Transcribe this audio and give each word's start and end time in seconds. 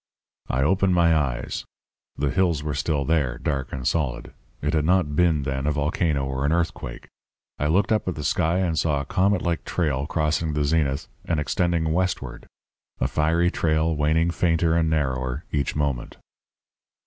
"I 0.49 0.63
opened 0.63 0.95
my 0.95 1.15
eyes. 1.15 1.63
The 2.17 2.31
hills 2.31 2.63
were 2.63 2.73
still 2.73 3.05
there, 3.05 3.37
dark 3.37 3.71
and 3.71 3.87
solid. 3.87 4.33
It 4.59 4.73
had 4.73 4.83
not 4.83 5.15
been, 5.15 5.43
then, 5.43 5.67
a 5.67 5.71
volcano 5.71 6.25
or 6.25 6.43
an 6.43 6.51
earthquake. 6.51 7.07
I 7.59 7.67
looked 7.67 7.91
up 7.91 8.07
at 8.07 8.15
the 8.15 8.23
sky 8.23 8.57
and 8.61 8.79
saw 8.79 9.01
a 9.01 9.05
comet 9.05 9.43
like 9.43 9.63
trail 9.63 10.07
crossing 10.07 10.53
the 10.53 10.65
zenith 10.65 11.07
and 11.25 11.39
extending 11.39 11.93
westward 11.93 12.47
a 12.99 13.07
fiery 13.07 13.51
trail 13.51 13.95
waning 13.95 14.31
fainter 14.31 14.73
and 14.75 14.89
narrower 14.89 15.45
each 15.51 15.75
moment. 15.75 16.17